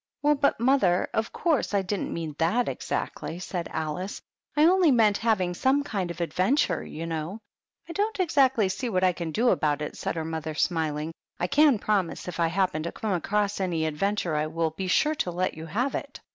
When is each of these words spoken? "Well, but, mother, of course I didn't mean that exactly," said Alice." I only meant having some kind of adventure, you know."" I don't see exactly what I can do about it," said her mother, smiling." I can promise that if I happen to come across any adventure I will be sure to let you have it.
"Well, 0.23 0.33
but, 0.33 0.59
mother, 0.59 1.07
of 1.13 1.31
course 1.31 1.75
I 1.75 1.83
didn't 1.83 2.11
mean 2.11 2.35
that 2.39 2.67
exactly," 2.67 3.37
said 3.37 3.69
Alice." 3.71 4.19
I 4.57 4.63
only 4.65 4.89
meant 4.89 5.17
having 5.17 5.53
some 5.53 5.83
kind 5.83 6.09
of 6.09 6.19
adventure, 6.21 6.83
you 6.83 7.05
know."" 7.05 7.39
I 7.87 7.91
don't 7.93 8.17
see 8.17 8.23
exactly 8.23 8.69
what 8.89 9.03
I 9.03 9.13
can 9.13 9.31
do 9.31 9.49
about 9.49 9.79
it," 9.79 9.95
said 9.95 10.15
her 10.15 10.25
mother, 10.25 10.55
smiling." 10.55 11.13
I 11.39 11.45
can 11.45 11.77
promise 11.77 12.23
that 12.23 12.29
if 12.33 12.39
I 12.39 12.47
happen 12.47 12.81
to 12.81 12.91
come 12.91 13.11
across 13.13 13.59
any 13.61 13.85
adventure 13.85 14.33
I 14.33 14.47
will 14.47 14.71
be 14.71 14.87
sure 14.87 15.13
to 15.13 15.29
let 15.29 15.53
you 15.53 15.67
have 15.67 15.93
it. 15.93 16.19